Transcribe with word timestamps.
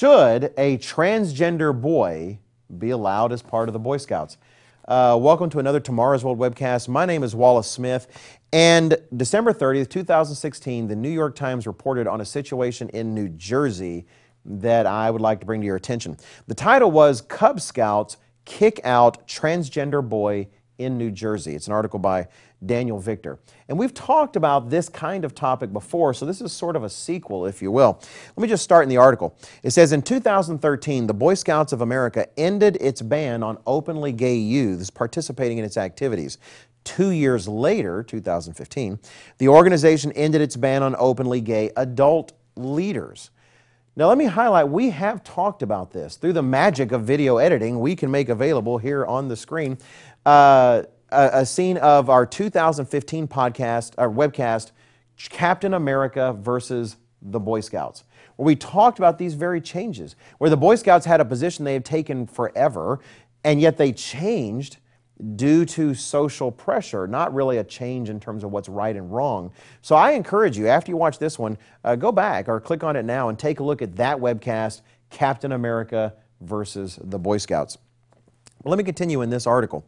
Should 0.00 0.54
a 0.56 0.78
transgender 0.78 1.78
boy 1.78 2.38
be 2.78 2.88
allowed 2.88 3.32
as 3.32 3.42
part 3.42 3.68
of 3.68 3.74
the 3.74 3.78
Boy 3.78 3.98
Scouts? 3.98 4.38
Uh, 4.88 5.18
welcome 5.20 5.50
to 5.50 5.58
another 5.58 5.78
Tomorrow's 5.78 6.24
World 6.24 6.38
webcast. 6.38 6.88
My 6.88 7.04
name 7.04 7.22
is 7.22 7.34
Wallace 7.34 7.70
Smith, 7.70 8.06
and 8.50 8.96
December 9.14 9.52
30th, 9.52 9.90
2016, 9.90 10.88
the 10.88 10.96
New 10.96 11.10
York 11.10 11.34
Times 11.36 11.66
reported 11.66 12.06
on 12.06 12.22
a 12.22 12.24
situation 12.24 12.88
in 12.94 13.14
New 13.14 13.28
Jersey 13.28 14.06
that 14.46 14.86
I 14.86 15.10
would 15.10 15.20
like 15.20 15.40
to 15.40 15.44
bring 15.44 15.60
to 15.60 15.66
your 15.66 15.76
attention. 15.76 16.16
The 16.46 16.54
title 16.54 16.90
was 16.90 17.20
Cub 17.20 17.60
Scouts 17.60 18.16
Kick 18.46 18.80
Out 18.82 19.28
Transgender 19.28 20.02
Boy 20.08 20.48
in 20.80 20.96
New 20.96 21.10
Jersey. 21.10 21.54
It's 21.54 21.66
an 21.66 21.72
article 21.74 21.98
by 21.98 22.26
Daniel 22.64 22.98
Victor. 22.98 23.38
And 23.68 23.78
we've 23.78 23.92
talked 23.92 24.34
about 24.34 24.70
this 24.70 24.88
kind 24.88 25.24
of 25.24 25.34
topic 25.34 25.72
before, 25.72 26.14
so 26.14 26.24
this 26.24 26.40
is 26.40 26.52
sort 26.52 26.74
of 26.74 26.84
a 26.84 26.90
sequel, 26.90 27.46
if 27.46 27.60
you 27.60 27.70
will. 27.70 28.00
Let 28.36 28.42
me 28.42 28.48
just 28.48 28.64
start 28.64 28.82
in 28.82 28.88
the 28.88 28.96
article. 28.96 29.36
It 29.62 29.70
says 29.70 29.92
In 29.92 30.02
2013, 30.02 31.06
the 31.06 31.14
Boy 31.14 31.34
Scouts 31.34 31.72
of 31.72 31.82
America 31.82 32.26
ended 32.38 32.78
its 32.80 33.02
ban 33.02 33.42
on 33.42 33.58
openly 33.66 34.12
gay 34.12 34.36
youths 34.36 34.90
participating 34.90 35.58
in 35.58 35.64
its 35.64 35.76
activities. 35.76 36.38
Two 36.82 37.10
years 37.10 37.46
later, 37.46 38.02
2015, 38.02 38.98
the 39.36 39.48
organization 39.48 40.12
ended 40.12 40.40
its 40.40 40.56
ban 40.56 40.82
on 40.82 40.96
openly 40.98 41.42
gay 41.42 41.70
adult 41.76 42.32
leaders. 42.56 43.30
Now, 43.96 44.08
let 44.08 44.16
me 44.18 44.26
highlight 44.26 44.68
we 44.68 44.90
have 44.90 45.22
talked 45.24 45.62
about 45.62 45.92
this. 45.92 46.16
Through 46.16 46.34
the 46.34 46.42
magic 46.42 46.92
of 46.92 47.02
video 47.02 47.38
editing, 47.38 47.80
we 47.80 47.96
can 47.96 48.10
make 48.10 48.28
available 48.28 48.78
here 48.78 49.04
on 49.04 49.28
the 49.28 49.36
screen. 49.36 49.76
Uh, 50.26 50.82
a, 51.10 51.30
a 51.32 51.46
scene 51.46 51.76
of 51.78 52.10
our 52.10 52.26
2015 52.26 53.28
podcast, 53.28 53.92
our 53.98 54.08
webcast, 54.08 54.70
Captain 55.16 55.74
America 55.74 56.34
versus 56.38 56.96
the 57.22 57.40
Boy 57.40 57.60
Scouts, 57.60 58.04
where 58.36 58.46
we 58.46 58.56
talked 58.56 58.98
about 58.98 59.18
these 59.18 59.34
very 59.34 59.60
changes, 59.60 60.16
where 60.38 60.50
the 60.50 60.56
Boy 60.56 60.76
Scouts 60.76 61.04
had 61.06 61.20
a 61.20 61.24
position 61.24 61.64
they 61.64 61.74
had 61.74 61.84
taken 61.84 62.26
forever, 62.26 63.00
and 63.44 63.60
yet 63.60 63.76
they 63.76 63.92
changed 63.92 64.78
due 65.36 65.66
to 65.66 65.94
social 65.94 66.50
pressure, 66.50 67.06
not 67.06 67.34
really 67.34 67.58
a 67.58 67.64
change 67.64 68.08
in 68.08 68.18
terms 68.18 68.42
of 68.42 68.50
what's 68.50 68.68
right 68.68 68.96
and 68.96 69.12
wrong. 69.12 69.52
So 69.82 69.94
I 69.94 70.12
encourage 70.12 70.56
you, 70.56 70.68
after 70.68 70.90
you 70.90 70.96
watch 70.96 71.18
this 71.18 71.38
one, 71.38 71.58
uh, 71.84 71.96
go 71.96 72.10
back 72.10 72.48
or 72.48 72.58
click 72.60 72.82
on 72.82 72.96
it 72.96 73.04
now 73.04 73.28
and 73.28 73.38
take 73.38 73.60
a 73.60 73.62
look 73.62 73.82
at 73.82 73.96
that 73.96 74.16
webcast, 74.16 74.80
Captain 75.10 75.52
America 75.52 76.14
versus 76.40 76.98
the 77.02 77.18
Boy 77.18 77.36
Scouts. 77.36 77.76
Let 78.64 78.76
me 78.76 78.84
continue 78.84 79.22
in 79.22 79.30
this 79.30 79.46
article. 79.46 79.86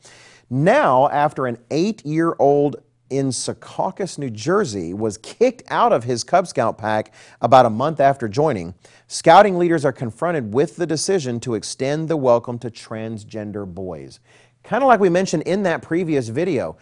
Now, 0.49 1.09
after 1.11 1.47
an 1.47 1.59
eight 1.71 2.05
year 2.07 2.35
old 2.39 2.77
in 3.11 3.29
Secaucus, 3.29 4.17
New 4.17 4.31
Jersey, 4.31 4.95
was 4.95 5.19
kicked 5.19 5.63
out 5.69 5.93
of 5.93 6.05
his 6.05 6.25
Cub 6.25 6.47
Scout 6.47 6.79
pack 6.79 7.13
about 7.43 7.67
a 7.67 7.71
month 7.71 8.01
after 8.01 8.29
joining, 8.29 8.75
scouting 9.09 9.59
leaders 9.59 9.85
are 9.85 9.93
confronted 9.93 10.55
with 10.55 10.77
the 10.77 10.87
decision 10.87 11.39
to 11.41 11.55
extend 11.55 12.09
the 12.09 12.17
welcome 12.17 12.59
to 12.61 12.71
transgender 12.71 13.67
boys. 13.67 14.21
Kind 14.63 14.83
of 14.83 14.89
like 14.89 15.01
we 15.01 15.11
mentioned 15.11 15.43
in 15.43 15.65
that 15.65 15.83
previous 15.83 16.29
video, 16.29 16.79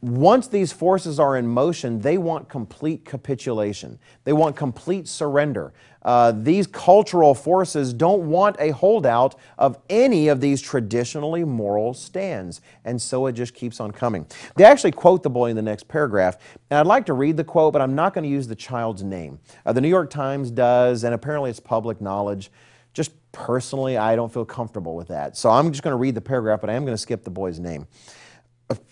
once 0.00 0.46
these 0.46 0.72
forces 0.72 1.18
are 1.18 1.36
in 1.36 1.46
motion, 1.46 2.00
they 2.00 2.18
want 2.18 2.48
complete 2.48 3.04
capitulation. 3.04 3.98
They 4.24 4.32
want 4.32 4.54
complete 4.54 5.08
surrender. 5.08 5.72
Uh, 6.02 6.32
these 6.32 6.68
cultural 6.68 7.34
forces 7.34 7.92
don't 7.92 8.28
want 8.28 8.54
a 8.60 8.70
holdout 8.70 9.34
of 9.58 9.76
any 9.90 10.28
of 10.28 10.40
these 10.40 10.62
traditionally 10.62 11.42
moral 11.42 11.94
stands. 11.94 12.60
And 12.84 13.02
so 13.02 13.26
it 13.26 13.32
just 13.32 13.54
keeps 13.54 13.80
on 13.80 13.90
coming. 13.90 14.24
They 14.56 14.64
actually 14.64 14.92
quote 14.92 15.24
the 15.24 15.30
boy 15.30 15.50
in 15.50 15.56
the 15.56 15.62
next 15.62 15.88
paragraph. 15.88 16.38
And 16.70 16.78
I'd 16.78 16.86
like 16.86 17.06
to 17.06 17.12
read 17.12 17.36
the 17.36 17.44
quote, 17.44 17.72
but 17.72 17.82
I'm 17.82 17.96
not 17.96 18.14
going 18.14 18.22
to 18.22 18.30
use 18.30 18.46
the 18.46 18.56
child's 18.56 19.02
name. 19.02 19.40
Uh, 19.66 19.72
the 19.72 19.80
New 19.80 19.88
York 19.88 20.10
Times 20.10 20.52
does, 20.52 21.02
and 21.02 21.12
apparently 21.12 21.50
it's 21.50 21.60
public 21.60 22.00
knowledge. 22.00 22.52
Just 22.94 23.10
personally, 23.32 23.96
I 23.96 24.14
don't 24.14 24.32
feel 24.32 24.44
comfortable 24.44 24.94
with 24.94 25.08
that. 25.08 25.36
So 25.36 25.50
I'm 25.50 25.72
just 25.72 25.82
going 25.82 25.92
to 25.92 25.98
read 25.98 26.14
the 26.14 26.20
paragraph, 26.20 26.60
but 26.60 26.70
I 26.70 26.74
am 26.74 26.84
going 26.84 26.94
to 26.94 27.02
skip 27.02 27.24
the 27.24 27.30
boy's 27.30 27.58
name. 27.58 27.88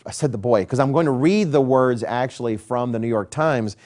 I 0.07 0.13
said 0.13 0.31
the 0.31 0.39
boy, 0.39 0.63
because 0.63 0.79
I'm 0.79 0.93
going 0.93 1.07
to 1.07 1.13
read 1.13 1.51
the 1.51 1.61
words 1.61 2.05
actually 2.05 2.57
from 2.57 2.93
the 2.93 2.99
New 2.99 3.09
York 3.09 3.31
Times. 3.31 3.77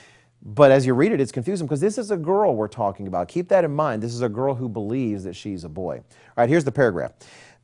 But 0.43 0.71
as 0.71 0.85
you 0.85 0.95
read 0.95 1.13
it, 1.13 1.21
it's 1.21 1.33
confusing 1.33 1.67
because 1.67 1.81
this 1.81 1.99
is 1.99 2.11
a 2.11 2.17
girl 2.17 2.55
we're 2.55 2.69
talking 2.69 3.07
about. 3.07 3.29
Keep 3.29 3.49
that 3.49 3.65
in 3.65 3.75
mind. 3.75 4.03
This 4.03 4.15
is 4.15 4.23
a 4.23 4.29
girl 4.29 4.55
who 4.55 4.69
believes 4.69 5.25
that 5.25 5.35
she's 5.35 5.65
a 5.65 5.69
boy. 5.69 5.97
All 5.97 6.03
right, 6.37 6.49
here's 6.49 6.65
the 6.65 6.73
paragraph. 6.73 7.13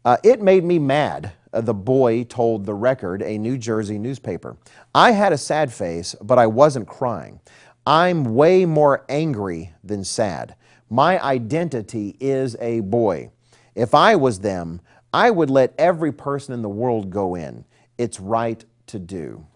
Uh, 0.05 0.17
it 0.23 0.41
made 0.41 0.65
me 0.65 0.79
mad, 0.79 1.33
uh, 1.53 1.61
the 1.61 1.75
boy 1.75 2.25
told 2.25 2.65
The 2.65 2.75
Record, 2.75 3.23
a 3.23 3.39
New 3.39 3.59
Jersey 3.59 3.99
newspaper. 3.99 4.57
I 4.95 5.11
had 5.13 5.33
a 5.33 5.39
sad 5.39 5.73
face, 5.73 6.15
but 6.23 6.39
I 6.39 6.47
wasn't 6.47 6.87
crying. 6.87 7.41
I'm 7.87 8.35
way 8.35 8.65
more 8.65 9.05
angry 9.09 9.73
than 9.83 10.05
sad. 10.05 10.55
My 10.89 11.23
identity 11.23 12.17
is 12.21 12.57
a 12.61 12.81
boy. 12.81 13.31
If 13.75 13.95
I 13.95 14.17
was 14.17 14.41
them, 14.41 14.81
I 15.13 15.31
would 15.31 15.51
let 15.51 15.75
every 15.79 16.13
person 16.13 16.55
in 16.55 16.63
the 16.63 16.69
world 16.69 17.11
go 17.11 17.35
in 17.35 17.65
it's 17.99 18.21
right 18.21 18.65
to 18.89 18.99
do. 18.99 19.47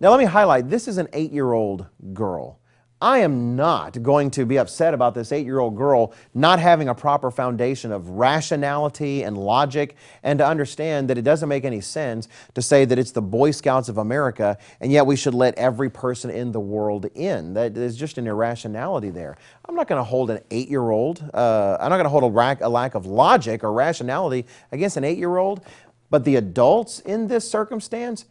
Now, 0.00 0.10
let 0.10 0.18
me 0.18 0.24
highlight 0.24 0.68
this 0.68 0.88
is 0.88 0.98
an 0.98 1.08
eight 1.12 1.32
year 1.32 1.52
old 1.52 1.86
girl. 2.12 2.58
I 3.02 3.18
am 3.18 3.56
not 3.56 4.00
going 4.00 4.30
to 4.30 4.46
be 4.46 4.60
upset 4.60 4.94
about 4.94 5.12
this 5.12 5.32
eight 5.32 5.44
year 5.44 5.58
old 5.58 5.76
girl 5.76 6.14
not 6.34 6.60
having 6.60 6.88
a 6.88 6.94
proper 6.94 7.32
foundation 7.32 7.90
of 7.90 8.08
rationality 8.10 9.24
and 9.24 9.36
logic 9.36 9.96
and 10.22 10.38
to 10.38 10.46
understand 10.46 11.10
that 11.10 11.18
it 11.18 11.22
doesn't 11.22 11.48
make 11.48 11.64
any 11.64 11.80
sense 11.80 12.28
to 12.54 12.62
say 12.62 12.84
that 12.84 13.00
it's 13.00 13.10
the 13.10 13.20
Boy 13.20 13.50
Scouts 13.50 13.88
of 13.88 13.98
America 13.98 14.56
and 14.80 14.92
yet 14.92 15.04
we 15.04 15.16
should 15.16 15.34
let 15.34 15.56
every 15.56 15.90
person 15.90 16.30
in 16.30 16.52
the 16.52 16.60
world 16.60 17.06
in. 17.16 17.54
That 17.54 17.76
is 17.76 17.96
just 17.96 18.18
an 18.18 18.28
irrationality 18.28 19.10
there. 19.10 19.36
I'm 19.68 19.74
not 19.74 19.88
going 19.88 19.98
to 19.98 20.04
hold 20.04 20.30
an 20.30 20.38
eight 20.52 20.68
year 20.68 20.88
old, 20.88 21.28
uh, 21.34 21.78
I'm 21.80 21.90
not 21.90 21.96
going 21.96 22.04
to 22.04 22.08
hold 22.08 22.22
a, 22.22 22.30
rack, 22.30 22.60
a 22.60 22.68
lack 22.68 22.94
of 22.94 23.04
logic 23.04 23.64
or 23.64 23.72
rationality 23.72 24.46
against 24.70 24.96
an 24.96 25.02
eight 25.02 25.18
year 25.18 25.38
old. 25.38 25.64
But 26.12 26.26
the 26.26 26.36
adults 26.36 27.00
in 27.00 27.28
this 27.28 27.50
circumstance, 27.50 28.26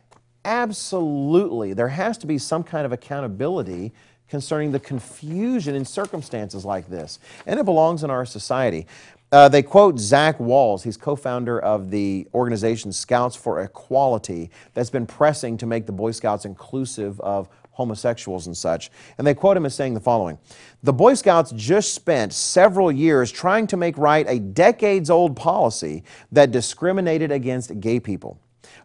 absolutely, 0.46 1.74
there 1.74 1.88
has 1.88 2.16
to 2.20 2.28
be 2.28 2.38
some 2.38 2.64
kind 2.64 2.86
of 2.86 2.92
accountability 2.92 3.92
concerning 4.30 4.72
the 4.72 4.80
confusion 4.80 5.74
in 5.74 5.84
circumstances 5.84 6.64
like 6.64 6.88
this. 6.90 7.18
And 7.48 7.60
it 7.60 7.66
belongs 7.66 8.04
in 8.04 8.12
our 8.12 8.24
society. 8.24 8.86
Uh, 9.32 9.50
they 9.50 9.64
quote 9.64 9.98
Zach 9.98 10.38
Wahls. 10.38 10.84
He's 10.84 10.96
co 10.96 11.16
founder 11.16 11.60
of 11.60 11.90
the 11.90 12.28
organization 12.36 12.92
Scouts 12.92 13.36
for 13.36 13.60
Equality 13.62 14.52
that's 14.76 14.92
been 14.92 15.08
pressing 15.08 15.58
to 15.58 15.66
make 15.66 15.88
the 15.88 15.92
Boy 15.92 16.12
Scouts 16.12 16.46
inclusive 16.46 17.20
of 17.22 17.50
homosexuals 17.72 18.48
and 18.48 18.56
such. 18.56 18.92
And 19.18 19.26
they 19.26 19.34
quote 19.34 19.58
him 19.58 19.66
as 19.66 19.76
saying 19.76 19.94
the 19.94 20.00
following 20.00 20.38
The 20.84 20.94
Boy 20.94 21.14
Scouts 21.14 21.52
just 21.56 21.94
spent 21.94 22.34
several 22.34 22.92
years 22.92 23.32
trying 23.32 23.68
to 23.68 23.78
make 23.78 23.98
right 23.98 24.26
a 24.28 24.40
decades 24.40 25.10
old 25.10 25.36
policy 25.36 26.04
that 26.32 26.52
discriminated 26.52 27.32
against 27.32 27.80
gay 27.80 28.00
people. 28.00 28.40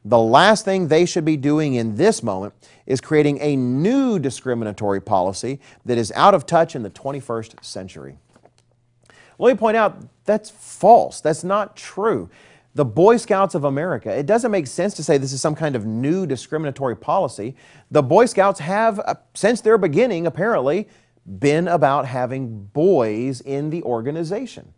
The 0.04 0.18
last 0.18 0.64
thing 0.64 0.88
they 0.88 1.04
should 1.04 1.24
be 1.24 1.36
doing 1.36 1.74
in 1.74 1.96
this 1.96 2.22
moment 2.22 2.54
is 2.86 3.00
creating 3.00 3.40
a 3.40 3.56
new 3.56 4.18
discriminatory 4.18 5.00
policy 5.00 5.60
that 5.84 5.98
is 5.98 6.12
out 6.14 6.34
of 6.34 6.46
touch 6.46 6.76
in 6.76 6.82
the 6.82 6.90
21st 6.90 7.62
century. 7.64 8.16
Let 9.38 9.54
me 9.54 9.58
point 9.58 9.76
out 9.76 9.98
that's 10.24 10.48
false. 10.48 11.20
That's 11.20 11.44
not 11.44 11.76
true 11.76 12.30
the 12.76 12.84
Boy 12.84 13.16
Scouts 13.16 13.54
of 13.54 13.64
America. 13.64 14.14
It 14.14 14.26
doesn't 14.26 14.50
make 14.50 14.66
sense 14.66 14.92
to 14.94 15.02
say 15.02 15.16
this 15.16 15.32
is 15.32 15.40
some 15.40 15.54
kind 15.54 15.74
of 15.74 15.86
new 15.86 16.26
discriminatory 16.26 16.94
policy. 16.94 17.56
The 17.90 18.02
Boy 18.02 18.26
Scouts 18.26 18.60
have, 18.60 19.00
uh, 19.00 19.14
since 19.32 19.62
their 19.62 19.78
beginning, 19.78 20.26
apparently, 20.26 20.86
been 21.38 21.68
about 21.68 22.04
having 22.04 22.66
boys 22.66 23.40
in 23.40 23.70
the 23.70 23.82
organization. 23.82 24.74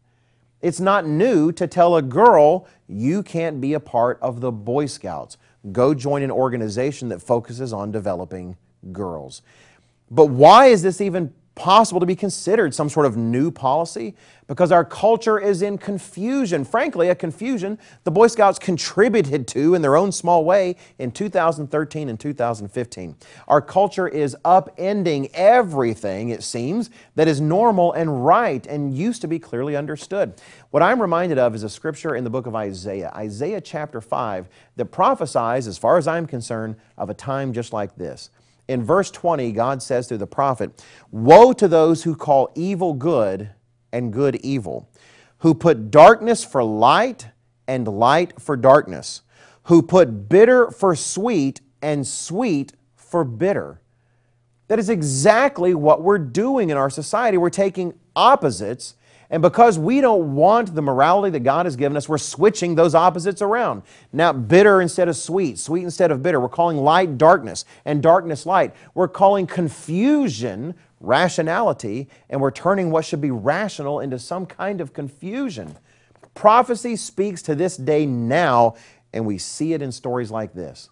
It's 0.62 0.78
not 0.78 1.08
new 1.08 1.50
to 1.50 1.66
tell 1.66 1.97
a 1.97 2.03
girl, 2.03 2.69
you 2.87 3.25
can't 3.25 3.60
be 3.60 3.75
a 3.75 3.81
part 3.81 4.20
of 4.22 4.41
the 4.41 4.53
Boy 4.53 4.87
Scouts. 4.87 5.37
Go 5.72 5.92
join 5.92 6.22
an 6.22 6.31
organization 6.31 7.08
that 7.08 7.20
focuses 7.20 7.72
on 7.72 7.91
developing 7.91 8.56
girls. 8.92 9.42
But 10.08 10.26
why 10.26 10.66
is 10.66 10.82
this 10.82 11.00
even 11.00 11.34
possible 11.58 11.98
to 11.98 12.06
be 12.06 12.14
considered 12.14 12.72
some 12.72 12.88
sort 12.88 13.04
of 13.04 13.16
new 13.16 13.50
policy 13.50 14.14
because 14.46 14.70
our 14.70 14.84
culture 14.84 15.40
is 15.40 15.60
in 15.60 15.76
confusion. 15.76 16.64
Frankly, 16.64 17.08
a 17.08 17.14
confusion 17.16 17.78
the 18.05 18.12
Boy 18.12 18.28
Scouts 18.28 18.60
contributed 18.60 19.49
to 19.49 19.75
in 19.75 19.82
their 19.82 19.96
own 19.96 20.12
small 20.12 20.44
way 20.44 20.76
in 21.00 21.10
2013 21.10 22.08
and 22.08 22.19
2015. 22.19 23.16
Our 23.49 23.60
culture 23.60 24.06
is 24.06 24.37
upending 24.44 25.31
everything, 25.34 26.28
it 26.28 26.44
seems, 26.44 26.90
that 27.16 27.26
is 27.26 27.40
normal 27.40 27.93
and 27.93 28.25
right 28.25 28.64
and 28.64 28.96
used 28.96 29.20
to 29.22 29.28
be 29.28 29.40
clearly 29.40 29.75
understood. 29.76 30.34
What 30.70 30.84
I'm 30.84 31.02
reminded 31.02 31.38
of 31.38 31.56
is 31.56 31.64
a 31.64 31.69
scripture 31.69 32.14
in 32.14 32.22
the 32.22 32.31
book 32.31 32.46
of 32.46 32.55
Isaiah, 32.55 33.12
Isaiah 33.16 33.60
chapter 33.60 34.00
5, 34.00 34.49
that 34.76 34.87
prophesies, 34.87 35.66
as 35.66 35.76
far 35.76 35.99
as 35.99 36.06
I'm 36.06 36.26
concerned, 36.26 36.76
of 36.96 37.10
a 37.10 37.14
time 37.14 37.52
just 37.52 37.72
like 37.72 37.96
this 37.96 38.31
in 38.69 38.85
verse 38.85 39.11
20, 39.11 39.50
God 39.53 39.82
says 39.82 40.06
through 40.06 40.19
the 40.19 40.26
prophet, 40.26 40.85
Woe 41.11 41.53
to 41.55 41.67
those 41.67 42.05
who 42.05 42.15
call 42.15 42.53
evil 42.55 42.93
good 42.93 43.50
and 43.93 44.12
good 44.12 44.37
evil, 44.37 44.91
who 45.38 45.55
put 45.55 45.91
darkness 45.91 46.44
for 46.44 46.62
light 46.62 47.29
and 47.67 47.88
light 47.88 48.41
for 48.41 48.56
darkness, 48.56 49.23
who 49.65 49.82
put 49.82 50.29
bitter 50.29 50.70
for 50.70 50.94
sweet 50.94 51.62
and 51.81 52.06
sweet 52.06 52.75
for 52.94 53.25
bitter. 53.25 53.81
That 54.69 54.79
is 54.79 54.91
exactly 54.91 55.75
what 55.75 56.03
we're 56.03 56.19
doing 56.19 56.69
in 56.69 56.76
our 56.76 56.91
society. 56.91 57.38
We're 57.38 57.49
taking 57.49 57.94
opposites 58.15 58.94
And 59.30 59.42
because 59.42 59.78
we 59.78 60.00
don't 60.00 60.34
want 60.34 60.75
the 60.75 60.80
morality 60.80 61.30
that 61.32 61.40
God 61.40 61.66
has 61.66 61.76
given 61.76 61.96
us, 61.96 62.08
we're 62.08 62.16
switching 62.16 62.75
those 62.75 62.94
opposites 62.94 63.42
around. 63.42 63.82
Now, 64.12 64.32
bitter 64.32 64.80
instead 64.80 65.08
of 65.08 65.16
sweet, 65.16 65.58
sweet 65.58 65.84
instead 65.84 66.10
of 66.10 66.22
bitter. 66.22 66.40
We're 66.40 66.48
calling 66.48 66.78
light 66.78 67.19
darkness 67.19 67.66
and 67.84 68.02
darkness 68.02 68.46
light. 68.46 68.75
We're 68.94 69.08
calling 69.08 69.46
confusion 69.46 70.75
rationality, 71.00 72.08
and 72.30 72.40
we're 72.40 72.50
turning 72.50 72.90
what 72.90 73.04
should 73.04 73.20
be 73.20 73.30
rational 73.30 74.00
into 74.00 74.19
some 74.19 74.46
kind 74.46 74.80
of 74.80 74.92
confusion. 74.92 75.76
Prophecy 76.34 76.96
speaks 76.96 77.42
to 77.42 77.54
this 77.54 77.76
day 77.76 78.06
now, 78.06 78.76
and 79.12 79.26
we 79.26 79.38
see 79.38 79.74
it 79.74 79.82
in 79.82 79.92
stories 79.92 80.31
like 80.31 80.54
this. 80.54 80.88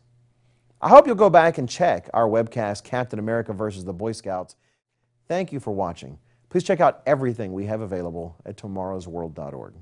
I 0.81 0.91
hope 0.91 1.07
you'll 1.07 1.17
go 1.17 1.31
back 1.31 1.57
and 1.57 1.69
check 1.69 2.11
our 2.13 2.29
webcast, 2.29 2.85
Captain 2.85 3.19
America 3.19 3.55
versus 3.55 3.85
the 3.85 3.95
Boy 3.95 4.13
Scouts. 4.13 4.57
Thank 5.27 5.53
you 5.53 5.59
for 5.59 5.73
watching. 5.73 6.19
Please 6.57 6.65
check 6.65 6.81
out 6.81 7.03
everything 7.05 7.53
we 7.53 7.67
have 7.67 7.83
available 7.83 8.35
at 8.47 8.57
tomorrowsworld.org. 8.57 9.75